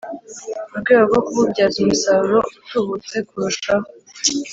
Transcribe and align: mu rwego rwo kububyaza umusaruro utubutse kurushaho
mu 0.69 0.77
rwego 0.81 1.03
rwo 1.09 1.19
kububyaza 1.25 1.77
umusaruro 1.83 2.39
utubutse 2.59 3.15
kurushaho 3.27 3.87